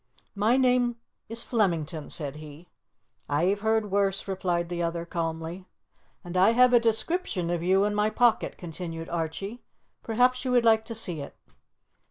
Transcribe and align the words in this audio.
"My 0.33 0.57
name 0.57 0.95
is 1.29 1.43
Flemington," 1.43 2.09
said 2.09 2.37
he. 2.37 2.67
"A've 3.29 3.59
heard 3.59 3.91
worse," 3.91 4.27
replied 4.27 4.67
the 4.69 4.81
other 4.81 5.05
calmly. 5.05 5.67
"And 6.23 6.35
I 6.35 6.53
have 6.53 6.73
a 6.73 6.79
description 6.79 7.51
of 7.51 7.61
you 7.61 7.83
in 7.83 7.93
my 7.93 8.09
pocket," 8.09 8.57
continued 8.57 9.09
Archie. 9.09 9.61
"Perhaps 10.01 10.43
you 10.43 10.49
would 10.53 10.65
like 10.65 10.85
to 10.85 10.95
see 10.95 11.21
it." 11.21 11.35